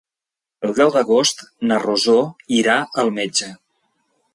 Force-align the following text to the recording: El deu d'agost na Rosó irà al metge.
El 0.69 0.73
deu 0.79 0.93
d'agost 0.95 1.45
na 1.73 1.79
Rosó 1.85 2.19
irà 2.63 2.83
al 3.05 3.17
metge. 3.23 3.57